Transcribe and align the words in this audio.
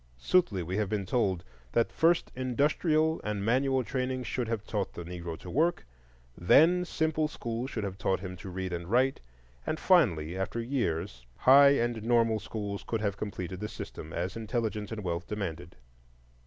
Soothly 0.17 0.63
we 0.63 0.77
have 0.77 0.89
been 0.89 1.05
told 1.05 1.43
that 1.73 1.91
first 1.91 2.31
industrial 2.35 3.21
and 3.23 3.45
manual 3.45 3.83
training 3.83 4.23
should 4.23 4.47
have 4.47 4.65
taught 4.65 4.93
the 4.93 5.03
Negro 5.03 5.37
to 5.37 5.47
work, 5.47 5.85
then 6.35 6.85
simple 6.85 7.27
schools 7.27 7.69
should 7.69 7.83
have 7.83 7.99
taught 7.99 8.19
him 8.19 8.35
to 8.37 8.49
read 8.49 8.73
and 8.73 8.87
write, 8.89 9.19
and 9.63 9.79
finally, 9.79 10.35
after 10.35 10.59
years, 10.59 11.27
high 11.37 11.75
and 11.75 12.01
normal 12.01 12.39
schools 12.39 12.83
could 12.83 13.01
have 13.01 13.15
completed 13.15 13.59
the 13.59 13.69
system, 13.69 14.11
as 14.11 14.35
intelligence 14.35 14.91
and 14.91 15.03
wealth 15.03 15.27
demanded. 15.27 15.75